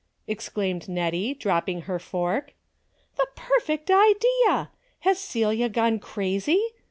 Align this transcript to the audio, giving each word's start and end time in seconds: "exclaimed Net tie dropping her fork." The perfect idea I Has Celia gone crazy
"exclaimed 0.35 0.89
Net 0.89 1.13
tie 1.13 1.33
dropping 1.37 1.81
her 1.81 1.99
fork." 1.99 2.55
The 3.17 3.27
perfect 3.35 3.91
idea 3.91 4.49
I 4.49 4.67
Has 5.01 5.19
Celia 5.19 5.69
gone 5.69 5.99
crazy 5.99 6.69